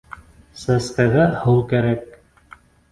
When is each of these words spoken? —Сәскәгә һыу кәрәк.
—Сәскәгә 0.61 1.29
һыу 1.43 1.63
кәрәк. 1.75 2.21